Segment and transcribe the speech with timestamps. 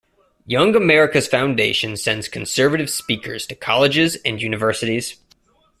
[0.47, 5.17] Young America's Foundation sends conservative speakers to colleges and universities.